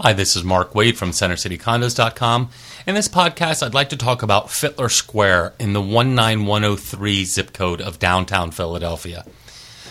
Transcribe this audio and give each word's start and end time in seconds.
Hi, 0.00 0.12
this 0.12 0.36
is 0.36 0.44
Mark 0.44 0.76
Wade 0.76 0.96
from 0.96 1.10
CenterCityCondos.com. 1.10 2.50
In 2.86 2.94
this 2.94 3.08
podcast, 3.08 3.66
I'd 3.66 3.74
like 3.74 3.88
to 3.88 3.96
talk 3.96 4.22
about 4.22 4.46
Fitler 4.46 4.88
Square 4.88 5.54
in 5.58 5.72
the 5.72 5.80
19103 5.80 7.24
zip 7.24 7.52
code 7.52 7.80
of 7.80 7.98
downtown 7.98 8.52
Philadelphia. 8.52 9.24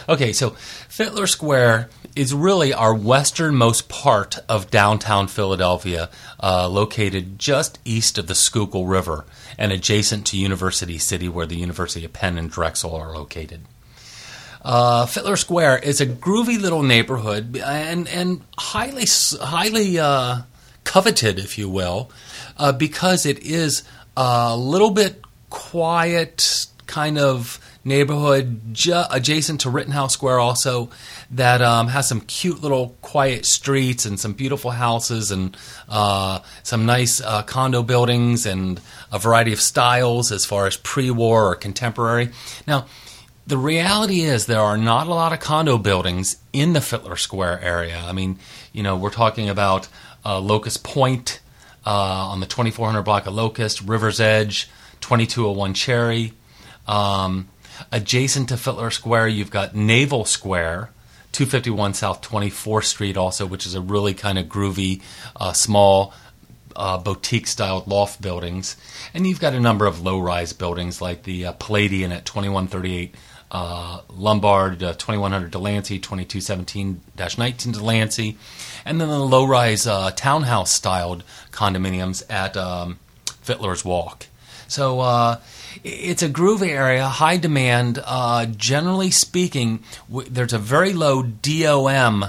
Okay, 0.08 0.32
so 0.32 0.52
Fitler 0.52 1.28
Square 1.28 1.90
is 2.16 2.34
really 2.34 2.74
our 2.74 2.94
westernmost 2.94 3.90
part 3.90 4.40
of 4.48 4.72
downtown 4.72 5.28
Philadelphia, 5.28 6.10
uh, 6.42 6.70
located 6.70 7.38
just 7.38 7.78
east 7.84 8.18
of 8.18 8.28
the 8.28 8.36
Schuylkill 8.36 8.86
River 8.86 9.26
and 9.58 9.74
adjacent 9.74 10.26
to 10.28 10.38
University 10.38 10.98
City, 10.98 11.28
where 11.28 11.46
the 11.46 11.58
University 11.58 12.06
of 12.06 12.14
Penn 12.14 12.38
and 12.38 12.50
Drexel 12.50 12.96
are 12.96 13.14
located. 13.14 13.66
Uh, 14.68 15.06
Fitler 15.06 15.38
Square 15.38 15.78
is 15.78 16.02
a 16.02 16.06
groovy 16.06 16.60
little 16.60 16.84
neighborhood 16.84 17.56
and 17.56 18.06
and 18.10 18.42
highly 18.58 19.06
highly 19.40 19.98
uh, 19.98 20.42
coveted, 20.84 21.40
if 21.40 21.58
you 21.58 21.70
will, 21.70 22.12
uh, 22.58 22.74
because 22.74 23.26
it 23.26 23.40
is 23.40 23.84
a 24.18 24.58
little 24.58 24.92
bit 24.92 25.22
quiet 25.50 26.68
kind 26.86 27.18
of 27.18 27.62
neighborhood 27.86 28.74
ju- 28.74 29.04
adjacent 29.10 29.62
to 29.62 29.70
Rittenhouse 29.70 30.12
Square, 30.12 30.40
also 30.40 30.90
that 31.32 31.62
um, 31.62 31.88
has 31.88 32.10
some 32.10 32.20
cute 32.20 32.62
little 32.62 32.98
quiet 33.02 33.46
streets 33.46 34.06
and 34.06 34.20
some 34.20 34.34
beautiful 34.34 34.72
houses 34.72 35.32
and 35.32 35.56
uh, 35.88 36.40
some 36.64 36.86
nice 36.86 37.22
uh, 37.22 37.42
condo 37.44 37.84
buildings 37.84 38.46
and 38.46 38.82
a 39.14 39.18
variety 39.18 39.54
of 39.54 39.62
styles 39.62 40.34
as 40.34 40.46
far 40.46 40.68
as 40.68 40.76
pre-war 40.76 41.52
or 41.52 41.56
contemporary. 41.56 42.32
Now 42.68 42.88
the 43.48 43.58
reality 43.58 44.22
is 44.22 44.46
there 44.46 44.60
are 44.60 44.78
not 44.78 45.08
a 45.08 45.14
lot 45.14 45.32
of 45.32 45.40
condo 45.40 45.78
buildings 45.78 46.36
in 46.52 46.74
the 46.74 46.82
Fitler 46.82 47.18
Square 47.18 47.62
area. 47.64 47.98
I 47.98 48.12
mean, 48.12 48.40
you 48.74 48.84
know, 48.84 48.98
we're 48.98 49.10
talking 49.10 49.48
about 49.48 49.88
uh, 50.26 50.40
Locust 50.40 50.84
Point 50.84 51.40
uh, 51.86 51.92
on 52.28 52.42
the 52.42 52.46
2400 52.46 53.04
block 53.04 53.26
of 53.26 53.34
Locust, 53.34 53.82
River's 53.82 54.20
Edge, 54.20 54.70
2201 55.00 55.74
Cherry. 55.74 56.34
Um, 56.88 57.48
adjacent 57.90 58.50
to 58.50 58.56
Fitler 58.56 58.92
Square, 58.92 59.30
you've 59.30 59.52
got 59.52 59.74
Naval 59.74 60.26
Square, 60.26 60.90
251 61.32 61.94
South 61.94 62.22
24th 62.22 62.84
Street, 62.84 63.16
also, 63.16 63.46
which 63.46 63.66
is 63.66 63.76
a 63.76 63.82
really 63.82 64.14
kind 64.14 64.38
of 64.38 64.48
groovy, 64.48 65.02
uh, 65.38 65.54
small 65.54 66.14
uh, 66.76 66.98
boutique 66.98 67.48
styled 67.48 67.88
loft 67.88 68.22
buildings. 68.22 68.76
And 69.14 69.26
you've 69.26 69.40
got 69.40 69.54
a 69.54 69.60
number 69.60 69.86
of 69.86 70.02
low 70.02 70.20
rise 70.20 70.52
buildings 70.52 71.02
like 71.02 71.24
the 71.24 71.46
uh, 71.46 71.54
Palladian 71.54 72.12
at 72.12 72.26
2138 72.26 73.16
uh, 73.52 74.02
Lombard, 74.10 74.84
uh, 74.84 74.94
2100 74.94 75.52
Delancey, 75.52 76.00
2217 76.00 77.02
19 77.38 77.74
Delancey, 77.74 78.38
and 78.86 79.00
then 79.00 79.08
the 79.08 79.20
low 79.20 79.46
rise 79.46 79.88
uh, 79.88 80.12
townhouse 80.12 80.72
styled 80.72 81.24
condominiums 81.52 82.24
at 82.30 82.58
um, 82.58 83.00
Fitler's 83.26 83.86
Walk. 83.86 84.28
So 84.68 85.00
uh, 85.00 85.40
it's 85.84 86.22
a 86.22 86.30
groovy 86.30 86.70
area, 86.70 87.06
high 87.06 87.38
demand. 87.38 88.02
Uh, 88.04 88.46
generally 88.48 89.12
speaking, 89.12 89.84
w- 90.10 90.28
there's 90.30 90.54
a 90.54 90.60
very 90.60 90.92
low 90.92 91.24
DOM, 91.24 92.26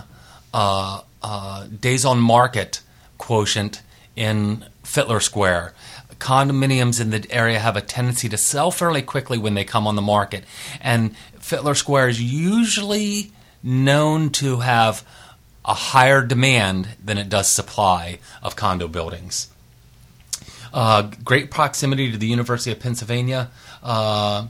uh, 0.55 1.67
days 1.81 2.05
on 2.05 2.21
market 2.21 2.81
quotient 3.19 3.83
in 4.15 4.65
Fittler 4.85 5.21
Square 5.21 5.75
condominiums 6.19 7.01
in 7.01 7.11
the 7.11 7.27
area 7.31 7.59
have 7.59 7.77
a 7.77 7.81
tendency 7.81 8.29
to 8.29 8.37
sell 8.37 8.71
fairly 8.71 9.03
quickly 9.03 9.39
when 9.39 9.55
they 9.55 9.65
come 9.65 9.87
on 9.87 9.97
the 9.97 10.03
market. 10.03 10.45
And 10.81 11.15
Fitler 11.39 11.77
Square 11.77 12.09
is 12.11 12.23
usually 12.23 13.33
known 13.63 14.31
to 14.31 14.59
have 14.59 15.07
a 15.65 15.75
higher 15.75 16.25
demand 16.25 16.89
than 17.03 17.19
it 17.19 17.29
does 17.29 17.49
supply 17.49 18.19
of 18.43 18.57
condo 18.57 18.89
buildings. 18.89 19.49
Uh, 20.73 21.11
great 21.25 21.51
proximity 21.51 22.11
to 22.11 22.19
the 22.19 22.27
University 22.27 22.71
of 22.71 22.81
Pennsylvania. 22.81 23.51
Uh, 23.83 24.47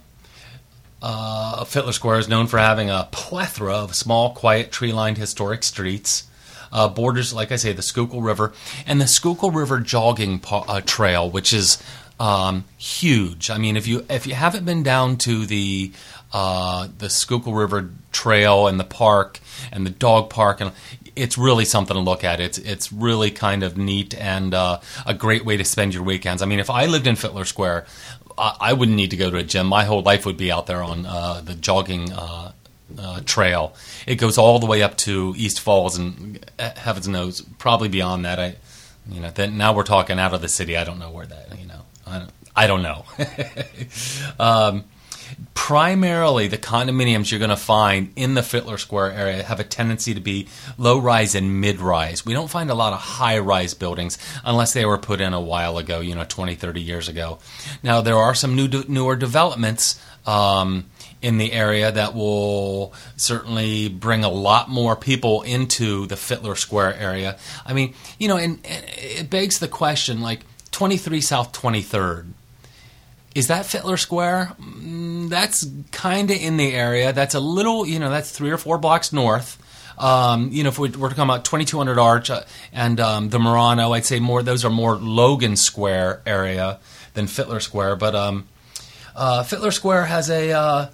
uh, 1.01 1.65
Fitler 1.65 1.93
Square 1.93 2.21
is 2.21 2.29
known 2.29 2.47
for 2.47 2.59
having 2.59 2.91
a 2.91 3.09
plethora 3.13 3.75
of 3.75 3.95
small, 3.95 4.35
quiet, 4.35 4.73
tree 4.73 4.93
lined 4.93 5.19
historic 5.19 5.63
streets 5.63 6.28
uh, 6.73 6.89
borders, 6.89 7.33
like 7.33 7.53
I 7.53 7.57
say, 7.57 7.73
the 7.73 7.83
Schuylkill 7.83 8.23
River 8.23 8.53
and 8.87 9.01
the 9.01 9.07
Schuylkill 9.07 9.51
River 9.51 9.81
jogging 9.81 10.39
pa- 10.39 10.65
uh, 10.69 10.81
trail, 10.81 11.31
which 11.31 11.53
is 11.53 11.83
um, 12.21 12.65
huge. 12.77 13.51
I 13.51 13.59
mean, 13.59 13.77
if 13.77 13.87
you 13.87 14.05
if 14.11 14.27
you 14.27 14.35
haven't 14.35 14.65
been 14.65 14.83
down 14.83 15.17
to 15.19 15.47
the 15.47 15.93
uh, 16.33 16.89
the 16.99 17.09
Schuylkill 17.09 17.55
River 17.55 17.91
Trail 18.13 18.67
and 18.67 18.79
the 18.79 18.85
park 18.85 19.41
and 19.73 19.87
the 19.87 19.91
dog 19.91 20.31
park, 20.31 20.61
and 20.61 20.73
it's 21.17 21.39
really 21.39 21.65
something 21.65 21.95
to 21.95 22.01
look 22.01 22.25
at. 22.25 22.41
It's 22.41 22.59
it's 22.59 22.93
really 22.93 23.31
kind 23.31 23.63
of 23.63 23.77
neat 23.77 24.15
and 24.15 24.53
uh, 24.55 24.81
a 25.07 25.15
great 25.15 25.45
way 25.45 25.57
to 25.57 25.65
spend 25.65 25.95
your 25.95 26.03
weekends. 26.03 26.43
I 26.43 26.47
mean, 26.47 26.61
if 26.61 26.71
I 26.71 26.87
lived 26.87 27.07
in 27.07 27.15
Fitler 27.15 27.47
Square, 27.47 27.87
I, 28.37 28.57
I 28.61 28.73
wouldn't 28.73 28.97
need 28.97 29.11
to 29.11 29.17
go 29.17 29.31
to 29.31 29.37
a 29.37 29.43
gym. 29.43 29.67
My 29.67 29.85
whole 29.85 30.03
life 30.03 30.27
would 30.27 30.37
be 30.37 30.53
out 30.53 30.67
there 30.67 30.83
on 30.83 31.07
uh, 31.07 31.41
the 31.45 31.55
jogging 31.55 32.13
uh, 32.97 33.21
trail. 33.25 33.75
It 34.07 34.17
goes 34.17 34.39
all 34.39 34.59
the 34.59 34.67
way 34.67 34.83
up 34.83 34.97
to 34.99 35.35
East 35.37 35.61
Falls, 35.61 35.99
and 35.99 36.45
uh, 36.59 36.71
heavens 36.77 37.09
knows, 37.09 37.43
probably 37.59 37.89
beyond 37.89 38.25
that. 38.25 38.39
I, 38.39 38.57
you 39.11 39.21
know, 39.21 39.31
then 39.31 39.57
now 39.57 39.75
we're 39.75 39.85
talking 39.85 40.19
out 40.19 40.35
of 40.35 40.41
the 40.41 40.49
city. 40.49 40.77
I 40.77 40.85
don't 40.85 40.99
know 40.99 41.11
where 41.11 41.27
that. 41.27 41.59
You 41.59 41.67
know, 41.67 41.83
I 42.07 42.19
don't, 42.19 42.31
I 42.57 42.67
don't 42.67 42.83
know. 42.83 43.05
um, 44.39 44.85
primarily, 45.55 46.49
the 46.49 46.59
condominiums 46.59 47.31
you're 47.31 47.39
going 47.39 47.51
to 47.51 47.57
find 47.57 48.13
in 48.17 48.35
the 48.35 48.41
Fitler 48.41 48.79
Square 48.79 49.13
area 49.13 49.43
have 49.43 49.61
a 49.61 49.65
tendency 49.65 50.15
to 50.15 50.21
be 50.21 50.49
low 50.77 50.99
rise 50.99 51.35
and 51.35 51.61
mid 51.61 51.81
rise. 51.81 52.25
We 52.25 52.33
don't 52.33 52.51
find 52.51 52.71
a 52.71 52.75
lot 52.75 52.93
of 52.93 53.01
high 53.01 53.39
rise 53.39 53.75
buildings 53.75 54.19
unless 54.45 54.73
they 54.73 54.85
were 54.85 54.99
put 54.99 55.21
in 55.21 55.35
a 55.35 55.41
while 55.41 55.79
ago, 55.79 56.01
you 56.01 56.15
know, 56.15 56.25
20, 56.25 56.55
30 56.55 56.81
years 56.81 57.09
ago. 57.09 57.39
Now, 57.83 58.01
there 58.01 58.17
are 58.17 58.35
some 58.35 58.57
new, 58.57 58.69
newer 58.89 59.17
developments. 59.17 60.03
Um, 60.27 60.87
in 61.21 61.39
the 61.39 61.53
area 61.53 61.91
that 61.91 62.15
will 62.15 62.93
certainly 63.17 63.89
bring 63.89 64.25
a 64.25 64.29
lot 64.29 64.69
more 64.69 64.95
people 64.95 65.43
into 65.43 66.07
the 66.07 66.15
Fitler 66.15 66.57
Square 66.57 66.97
area. 66.97 67.39
I 67.67 67.73
mean, 67.73 67.95
you 68.19 68.29
know, 68.29 68.37
and, 68.37 68.59
and 68.65 68.85
it 68.97 69.31
begs 69.31 69.59
the 69.59 69.69
question 69.69 70.21
like 70.21 70.41
23 70.71 71.21
South 71.21 71.53
23rd. 71.53 72.27
Is 73.35 73.49
that 73.49 73.67
Fitler 73.67 73.99
Square? 73.99 74.53
Mm, 74.61 75.29
that's 75.29 75.67
kind 75.93 76.31
of 76.31 76.37
in 76.37 76.57
the 76.57 76.73
area. 76.73 77.13
That's 77.13 77.35
a 77.35 77.41
little, 77.41 77.87
you 77.87 77.99
know, 77.99 78.11
that's 78.11 78.31
three 78.31 78.51
or 78.51 78.57
four 78.57 78.79
blocks 78.79 79.13
north. 79.13 79.63
Um, 79.99 80.51
you 80.53 80.63
know, 80.63 80.69
if 80.69 80.79
we're 80.79 80.91
talking 80.91 81.25
about 81.25 81.45
2200 81.45 81.99
Arch 81.99 82.31
uh, 82.31 82.43
and 82.73 83.01
um, 83.01 83.31
the 83.31 83.39
Murano, 83.39 83.93
I'd 83.93 84.05
say 84.05 84.21
more. 84.21 84.43
Those 84.43 84.65
are 84.65 84.71
more 84.71 84.97
Logan 84.97 85.57
Square 85.57 86.23
area 86.25 86.79
than 87.15 87.27
Fitler 87.27 87.61
Square. 87.61 87.97
But 87.97 88.15
um, 88.15 88.49
uh, 89.17 89.43
Fitler 89.43 89.73
Square 89.73 90.05
has 90.05 90.31
a 90.31 90.53
uh, 90.53 90.87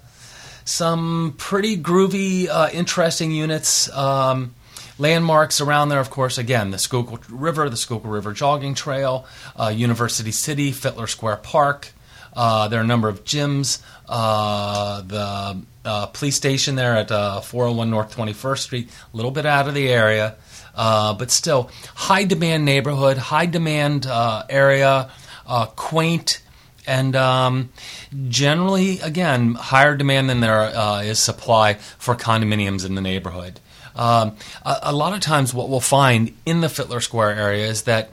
some 0.65 1.35
pretty 1.37 1.77
groovy, 1.77 2.49
uh, 2.49 2.69
interesting 2.73 3.31
units. 3.31 3.89
Um, 3.93 4.55
landmarks 4.97 5.61
around 5.61 5.89
there, 5.89 5.99
of 5.99 6.09
course, 6.09 6.37
again, 6.37 6.71
the 6.71 6.77
Schuylkill 6.77 7.19
River, 7.29 7.69
the 7.69 7.77
Schuylkill 7.77 8.11
River 8.11 8.33
Jogging 8.33 8.73
Trail, 8.73 9.25
uh, 9.55 9.67
University 9.67 10.31
City, 10.31 10.71
Fitler 10.71 11.07
Square 11.07 11.37
Park. 11.37 11.93
Uh, 12.33 12.67
there 12.67 12.79
are 12.79 12.83
a 12.83 12.87
number 12.87 13.07
of 13.07 13.23
gyms. 13.23 13.81
Uh, 14.07 15.01
the 15.01 15.61
uh, 15.85 16.05
police 16.07 16.35
station 16.35 16.75
there 16.75 16.97
at 16.97 17.11
uh, 17.11 17.39
401 17.41 17.89
North 17.89 18.15
21st 18.15 18.57
Street, 18.57 18.89
a 19.13 19.15
little 19.15 19.31
bit 19.31 19.45
out 19.45 19.67
of 19.67 19.73
the 19.73 19.89
area, 19.89 20.35
but 20.75 21.31
still 21.31 21.69
high 21.93 22.25
demand 22.25 22.65
neighborhood, 22.65 23.17
high 23.17 23.45
demand 23.45 24.05
area, 24.49 25.11
quaint 25.75 26.41
and 26.87 27.15
um, 27.15 27.69
generally, 28.27 28.99
again, 28.99 29.55
higher 29.55 29.95
demand 29.95 30.29
than 30.29 30.39
there 30.39 30.61
uh, 30.61 31.01
is 31.01 31.19
supply 31.19 31.75
for 31.97 32.15
condominiums 32.15 32.85
in 32.85 32.95
the 32.95 33.01
neighborhood. 33.01 33.59
Um, 33.95 34.35
a, 34.63 34.79
a, 34.83 34.93
lot 34.93 35.13
of 35.13 35.21
times, 35.21 35.53
what 35.53 35.69
we'll 35.69 35.79
find 35.79 36.33
in 36.45 36.61
the 36.61 36.67
Fitler 36.67 37.01
Square 37.01 37.35
area 37.35 37.65
is 37.65 37.83
that 37.83 38.09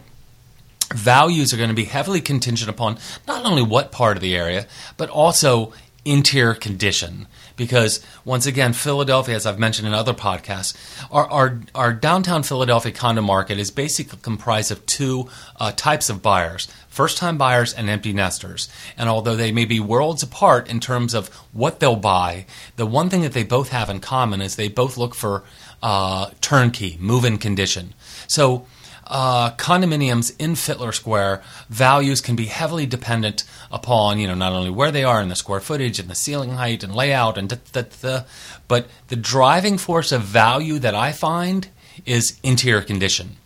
values 0.94 1.52
are 1.52 1.56
going 1.56 1.70
to 1.70 1.74
be 1.74 1.84
heavily 1.84 2.20
contingent 2.20 2.70
upon 2.70 2.98
not 3.26 3.44
only 3.44 3.62
what 3.62 3.90
part 3.90 4.16
of 4.16 4.22
the 4.22 4.36
area, 4.36 4.66
but 4.96 5.08
also 5.08 5.72
interior 6.04 6.54
condition 6.54 7.26
because 7.56 8.04
once 8.24 8.46
again, 8.46 8.72
Philadelphia, 8.72 9.36
as 9.36 9.46
I've 9.46 9.58
mentioned 9.58 9.86
in 9.86 9.94
other 9.94 10.14
podcasts, 10.14 10.76
our, 11.10 11.30
our, 11.30 11.60
our 11.74 11.92
downtown 11.92 12.42
Philadelphia 12.42 12.92
condo 12.92 13.22
market 13.22 13.58
is 13.58 13.70
basically 13.70 14.18
comprised 14.20 14.72
of 14.72 14.84
two 14.86 15.28
uh, 15.60 15.72
types 15.72 16.10
of 16.10 16.22
buyers 16.22 16.68
first 16.92 17.16
time 17.16 17.38
buyers 17.38 17.72
and 17.72 17.88
empty 17.88 18.12
nesters. 18.12 18.68
And 18.98 19.08
although 19.08 19.34
they 19.34 19.50
may 19.50 19.64
be 19.64 19.80
worlds 19.80 20.22
apart 20.22 20.68
in 20.68 20.78
terms 20.78 21.14
of 21.14 21.28
what 21.52 21.80
they'll 21.80 21.96
buy, 21.96 22.44
the 22.76 22.84
one 22.84 23.08
thing 23.08 23.22
that 23.22 23.32
they 23.32 23.44
both 23.44 23.70
have 23.70 23.88
in 23.88 24.00
common 24.00 24.42
is 24.42 24.56
they 24.56 24.68
both 24.68 24.98
look 24.98 25.14
for 25.14 25.42
uh, 25.82 26.30
turnkey, 26.42 26.98
move 27.00 27.24
in 27.24 27.38
condition. 27.38 27.94
So 28.26 28.66
uh, 29.06 29.50
condominiums 29.56 30.34
in 30.38 30.52
Fitler 30.52 30.94
Square, 30.94 31.42
values 31.68 32.20
can 32.20 32.36
be 32.36 32.46
heavily 32.46 32.86
dependent 32.86 33.44
upon, 33.70 34.18
you 34.18 34.26
know, 34.26 34.34
not 34.34 34.52
only 34.52 34.70
where 34.70 34.90
they 34.90 35.04
are 35.04 35.20
in 35.20 35.28
the 35.28 35.36
square 35.36 35.60
footage 35.60 35.98
and 35.98 36.08
the 36.08 36.14
ceiling 36.14 36.50
height 36.50 36.82
and 36.82 36.94
layout 36.94 37.36
and 37.36 37.50
the, 37.50 38.26
but 38.68 38.88
the 39.08 39.16
driving 39.16 39.78
force 39.78 40.12
of 40.12 40.22
value 40.22 40.78
that 40.78 40.94
I 40.94 41.12
find 41.12 41.68
is 42.06 42.38
interior 42.42 42.82
condition. 42.82 43.36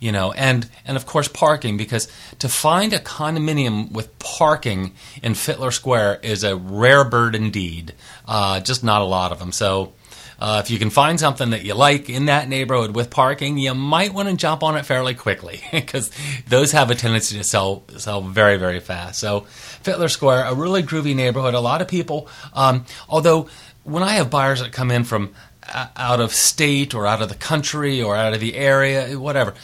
you 0.00 0.12
know, 0.12 0.32
and 0.32 0.68
and 0.84 0.96
of 0.96 1.06
course 1.06 1.28
parking 1.28 1.78
because 1.78 2.08
to 2.38 2.48
find 2.48 2.92
a 2.92 2.98
condominium 2.98 3.90
with 3.90 4.18
parking 4.18 4.92
in 5.22 5.32
Fitler 5.32 5.72
Square 5.72 6.20
is 6.22 6.44
a 6.44 6.56
rare 6.56 7.04
bird 7.04 7.34
indeed. 7.34 7.94
Uh, 8.26 8.60
just 8.60 8.84
not 8.84 9.00
a 9.00 9.04
lot 9.04 9.32
of 9.32 9.38
them. 9.38 9.52
So. 9.52 9.92
Uh, 10.38 10.60
if 10.64 10.70
you 10.70 10.78
can 10.78 10.90
find 10.90 11.18
something 11.18 11.50
that 11.50 11.64
you 11.64 11.74
like 11.74 12.08
in 12.08 12.26
that 12.26 12.48
neighborhood 12.48 12.94
with 12.94 13.10
parking, 13.10 13.58
you 13.58 13.74
might 13.74 14.12
want 14.12 14.28
to 14.28 14.36
jump 14.36 14.62
on 14.62 14.76
it 14.76 14.84
fairly 14.84 15.14
quickly 15.14 15.62
because 15.72 16.10
those 16.48 16.72
have 16.72 16.90
a 16.90 16.94
tendency 16.94 17.38
to 17.38 17.44
sell 17.44 17.84
sell 17.96 18.20
very 18.20 18.56
very 18.56 18.80
fast. 18.80 19.18
So, 19.18 19.42
Fitler 19.82 20.10
Square, 20.10 20.46
a 20.46 20.54
really 20.54 20.82
groovy 20.82 21.14
neighborhood. 21.14 21.54
A 21.54 21.60
lot 21.60 21.82
of 21.82 21.88
people, 21.88 22.28
um, 22.52 22.84
although 23.08 23.48
when 23.84 24.02
I 24.02 24.12
have 24.12 24.30
buyers 24.30 24.60
that 24.60 24.72
come 24.72 24.90
in 24.90 25.04
from 25.04 25.34
out 25.96 26.20
of 26.20 26.32
state 26.32 26.94
or 26.94 27.06
out 27.06 27.22
of 27.22 27.28
the 27.28 27.34
country 27.34 28.02
or 28.02 28.16
out 28.16 28.34
of 28.34 28.40
the 28.40 28.54
area, 28.54 29.18
whatever. 29.18 29.54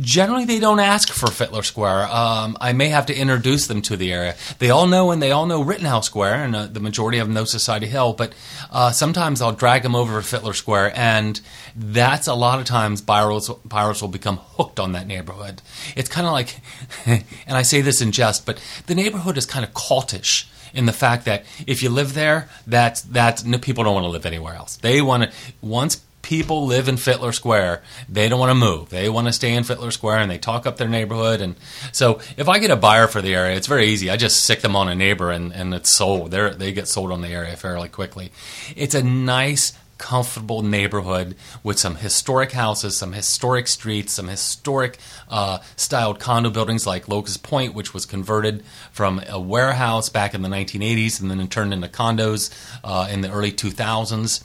Generally, 0.00 0.46
they 0.46 0.58
don't 0.58 0.80
ask 0.80 1.10
for 1.10 1.26
Fitler 1.26 1.62
Square. 1.62 2.08
Um, 2.08 2.56
I 2.60 2.72
may 2.72 2.88
have 2.88 3.06
to 3.06 3.14
introduce 3.14 3.66
them 3.66 3.82
to 3.82 3.96
the 3.96 4.10
area. 4.10 4.36
They 4.58 4.70
all 4.70 4.86
know, 4.86 5.10
and 5.10 5.20
they 5.20 5.32
all 5.32 5.44
know 5.44 5.62
Rittenhouse 5.62 6.06
Square, 6.06 6.44
and 6.44 6.56
uh, 6.56 6.66
the 6.66 6.80
majority 6.80 7.18
of 7.18 7.26
them 7.26 7.34
know 7.34 7.44
Society 7.44 7.86
Hill. 7.86 8.14
But 8.14 8.32
uh, 8.70 8.92
sometimes 8.92 9.42
I'll 9.42 9.52
drag 9.52 9.82
them 9.82 9.94
over 9.94 10.22
to 10.22 10.26
Fitler 10.26 10.54
Square, 10.54 10.92
and 10.96 11.38
that's 11.76 12.26
a 12.26 12.34
lot 12.34 12.58
of 12.58 12.64
times 12.64 13.02
pirates, 13.02 13.50
buyers 13.64 14.00
will 14.00 14.08
become 14.08 14.38
hooked 14.38 14.80
on 14.80 14.92
that 14.92 15.06
neighborhood. 15.06 15.60
It's 15.94 16.08
kind 16.08 16.26
of 16.26 16.32
like, 16.32 16.58
and 17.06 17.24
I 17.56 17.62
say 17.62 17.82
this 17.82 18.00
in 18.00 18.12
jest, 18.12 18.46
but 18.46 18.62
the 18.86 18.94
neighborhood 18.94 19.36
is 19.36 19.44
kind 19.44 19.64
of 19.64 19.72
cultish 19.74 20.46
in 20.72 20.86
the 20.86 20.92
fact 20.92 21.26
that 21.26 21.44
if 21.66 21.82
you 21.82 21.90
live 21.90 22.14
there, 22.14 22.48
that's 22.66 23.02
that's 23.02 23.44
no, 23.44 23.58
people 23.58 23.84
don't 23.84 23.94
want 23.94 24.04
to 24.04 24.10
live 24.10 24.26
anywhere 24.26 24.54
else. 24.54 24.76
They 24.76 25.02
want 25.02 25.24
to 25.24 25.32
once 25.60 26.02
people 26.32 26.64
live 26.64 26.88
in 26.88 26.94
Fitler 26.94 27.34
Square, 27.34 27.82
they 28.08 28.26
don't 28.26 28.40
want 28.40 28.48
to 28.48 28.54
move. 28.54 28.88
They 28.88 29.10
want 29.10 29.26
to 29.26 29.34
stay 29.34 29.52
in 29.52 29.64
Fitler 29.64 29.92
Square 29.92 30.20
and 30.20 30.30
they 30.30 30.38
talk 30.38 30.64
up 30.64 30.78
their 30.78 30.88
neighborhood. 30.88 31.42
And 31.42 31.56
so 31.92 32.20
if 32.38 32.48
I 32.48 32.58
get 32.58 32.70
a 32.70 32.76
buyer 32.76 33.06
for 33.06 33.20
the 33.20 33.34
area, 33.34 33.54
it's 33.54 33.66
very 33.66 33.88
easy. 33.88 34.08
I 34.08 34.16
just 34.16 34.42
sick 34.42 34.62
them 34.62 34.74
on 34.74 34.88
a 34.88 34.94
neighbor 34.94 35.30
and, 35.30 35.52
and 35.52 35.74
it's 35.74 35.90
sold. 35.90 36.30
they 36.30 36.48
they 36.54 36.72
get 36.72 36.88
sold 36.88 37.12
on 37.12 37.20
the 37.20 37.28
area 37.28 37.54
fairly 37.54 37.90
quickly. 37.90 38.32
It's 38.74 38.94
a 38.94 39.02
nice 39.02 39.78
comfortable 39.98 40.62
neighborhood 40.62 41.36
with 41.62 41.78
some 41.78 41.96
historic 41.96 42.52
houses, 42.52 42.96
some 42.96 43.12
historic 43.12 43.68
streets, 43.68 44.14
some 44.14 44.28
historic 44.28 44.96
uh, 45.28 45.58
styled 45.76 46.18
condo 46.18 46.48
buildings 46.48 46.86
like 46.86 47.08
Locust 47.08 47.42
Point, 47.42 47.74
which 47.74 47.92
was 47.92 48.06
converted 48.06 48.64
from 48.90 49.20
a 49.28 49.38
warehouse 49.38 50.08
back 50.08 50.32
in 50.32 50.40
the 50.40 50.48
1980s 50.48 51.20
and 51.20 51.30
then 51.30 51.46
turned 51.46 51.74
into 51.74 51.88
condos 51.88 52.50
uh, 52.82 53.06
in 53.10 53.20
the 53.20 53.30
early 53.30 53.52
2000s. 53.52 54.42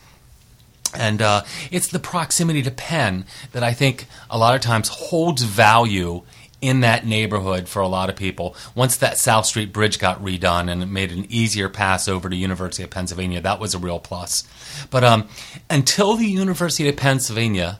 And 0.97 1.21
uh, 1.21 1.43
it's 1.71 1.87
the 1.87 1.99
proximity 1.99 2.61
to 2.63 2.71
Penn 2.71 3.25
that 3.51 3.63
I 3.63 3.73
think 3.73 4.07
a 4.29 4.37
lot 4.37 4.55
of 4.55 4.61
times 4.61 4.89
holds 4.89 5.43
value 5.43 6.23
in 6.59 6.79
that 6.79 7.05
neighborhood 7.05 7.69
for 7.69 7.81
a 7.81 7.87
lot 7.87 8.09
of 8.09 8.15
people. 8.15 8.55
Once 8.73 8.97
that 8.97 9.17
South 9.17 9.45
Street 9.45 9.71
Bridge 9.71 9.99
got 9.99 10.23
redone 10.23 10.71
and 10.71 10.81
it 10.81 10.87
made 10.87 11.11
an 11.11 11.25
easier 11.29 11.69
pass 11.69 12.07
over 12.07 12.29
to 12.29 12.35
University 12.35 12.83
of 12.83 12.89
Pennsylvania, 12.89 13.41
that 13.41 13.59
was 13.59 13.75
a 13.75 13.79
real 13.79 13.99
plus. 13.99 14.43
But 14.89 15.03
um, 15.03 15.27
until 15.69 16.15
the 16.15 16.25
University 16.25 16.89
of 16.89 16.97
Pennsylvania 16.97 17.79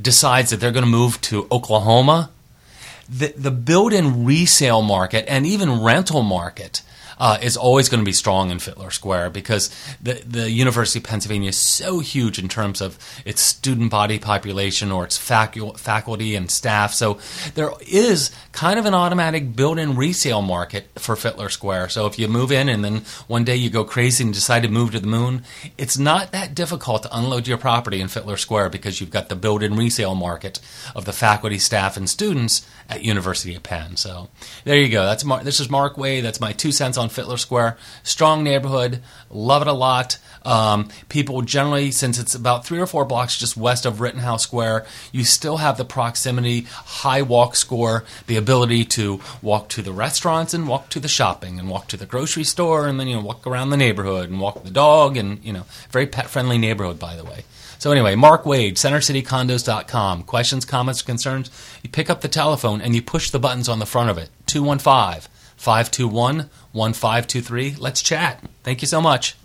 decides 0.00 0.50
that 0.50 0.58
they're 0.58 0.72
going 0.72 0.84
to 0.84 0.90
move 0.90 1.20
to 1.22 1.46
Oklahoma, 1.52 2.30
the, 3.08 3.32
the 3.36 3.52
build-in 3.52 4.24
resale 4.24 4.82
market 4.82 5.24
and 5.28 5.46
even 5.46 5.82
rental 5.82 6.22
market 6.22 6.82
uh, 7.18 7.38
is 7.42 7.56
always 7.56 7.88
going 7.88 8.00
to 8.00 8.04
be 8.04 8.12
strong 8.12 8.50
in 8.50 8.58
Fitler 8.58 8.92
Square 8.92 9.30
because 9.30 9.70
the, 10.00 10.14
the 10.26 10.50
University 10.50 10.98
of 10.98 11.04
Pennsylvania 11.04 11.48
is 11.48 11.56
so 11.56 12.00
huge 12.00 12.38
in 12.38 12.48
terms 12.48 12.80
of 12.80 12.98
its 13.24 13.40
student 13.40 13.90
body 13.90 14.18
population 14.18 14.92
or 14.92 15.04
its 15.04 15.18
facu- 15.18 15.78
faculty 15.78 16.34
and 16.34 16.50
staff. 16.50 16.92
So 16.92 17.18
there 17.54 17.70
is 17.86 18.30
kind 18.52 18.78
of 18.78 18.86
an 18.86 18.94
automatic 18.94 19.56
built 19.56 19.78
in 19.78 19.96
resale 19.96 20.42
market 20.42 20.88
for 20.96 21.14
Fitler 21.14 21.50
Square. 21.50 21.90
So 21.90 22.06
if 22.06 22.18
you 22.18 22.28
move 22.28 22.52
in 22.52 22.68
and 22.68 22.84
then 22.84 23.02
one 23.26 23.44
day 23.44 23.56
you 23.56 23.70
go 23.70 23.84
crazy 23.84 24.24
and 24.24 24.34
decide 24.34 24.62
to 24.62 24.68
move 24.68 24.92
to 24.92 25.00
the 25.00 25.06
moon, 25.06 25.42
it's 25.78 25.98
not 25.98 26.32
that 26.32 26.54
difficult 26.54 27.02
to 27.04 27.16
unload 27.16 27.46
your 27.46 27.58
property 27.58 28.00
in 28.00 28.08
Fitler 28.08 28.38
Square 28.38 28.70
because 28.70 29.00
you've 29.00 29.10
got 29.10 29.28
the 29.28 29.36
built 29.36 29.62
in 29.62 29.76
resale 29.76 30.14
market 30.14 30.60
of 30.94 31.04
the 31.04 31.12
faculty, 31.12 31.58
staff, 31.58 31.96
and 31.96 32.08
students 32.08 32.66
at 32.88 33.02
University 33.02 33.54
of 33.54 33.62
Penn. 33.62 33.96
So 33.96 34.28
there 34.64 34.76
you 34.76 34.88
go. 34.88 35.04
That's 35.04 35.24
Mar- 35.24 35.44
this 35.44 35.60
is 35.60 35.70
Mark 35.70 35.98
Wade. 35.98 36.24
That's 36.24 36.40
my 36.40 36.52
two 36.52 36.72
cents 36.72 36.96
on 36.96 37.05
Fitler 37.08 37.38
Square. 37.38 37.76
Strong 38.02 38.44
neighborhood. 38.44 39.02
Love 39.30 39.62
it 39.62 39.68
a 39.68 39.72
lot. 39.72 40.18
Um, 40.42 40.88
people 41.08 41.42
generally, 41.42 41.90
since 41.90 42.18
it's 42.18 42.34
about 42.34 42.64
three 42.64 42.78
or 42.78 42.86
four 42.86 43.04
blocks 43.04 43.36
just 43.36 43.56
west 43.56 43.84
of 43.84 44.00
Rittenhouse 44.00 44.44
Square, 44.44 44.86
you 45.10 45.24
still 45.24 45.56
have 45.56 45.76
the 45.76 45.84
proximity, 45.84 46.62
high 46.70 47.22
walk 47.22 47.56
score, 47.56 48.04
the 48.28 48.36
ability 48.36 48.84
to 48.84 49.20
walk 49.42 49.68
to 49.70 49.82
the 49.82 49.92
restaurants 49.92 50.54
and 50.54 50.68
walk 50.68 50.88
to 50.90 51.00
the 51.00 51.08
shopping 51.08 51.58
and 51.58 51.68
walk 51.68 51.88
to 51.88 51.96
the 51.96 52.06
grocery 52.06 52.44
store 52.44 52.86
and 52.86 53.00
then 53.00 53.08
you 53.08 53.16
know 53.16 53.22
walk 53.22 53.46
around 53.46 53.70
the 53.70 53.76
neighborhood 53.76 54.30
and 54.30 54.40
walk 54.40 54.62
the 54.62 54.70
dog 54.70 55.16
and 55.16 55.44
you 55.44 55.52
know 55.52 55.64
very 55.90 56.06
pet 56.06 56.30
friendly 56.30 56.58
neighborhood 56.58 56.98
by 56.98 57.16
the 57.16 57.24
way. 57.24 57.44
So 57.78 57.92
anyway, 57.92 58.14
Mark 58.14 58.46
Wade, 58.46 58.76
CenterCityCondos.com. 58.76 60.22
Questions, 60.22 60.64
comments, 60.64 61.02
concerns? 61.02 61.50
You 61.82 61.90
pick 61.90 62.08
up 62.08 62.20
the 62.20 62.28
telephone 62.28 62.80
and 62.80 62.94
you 62.94 63.02
push 63.02 63.30
the 63.30 63.38
buttons 63.38 63.68
on 63.68 63.80
the 63.80 63.86
front 63.86 64.08
of 64.08 64.16
it. 64.16 64.30
215 64.46 65.30
521 65.56 66.50
1523. 66.72 67.76
Let's 67.78 68.02
chat. 68.02 68.42
Thank 68.62 68.82
you 68.82 68.88
so 68.88 69.00
much. 69.00 69.36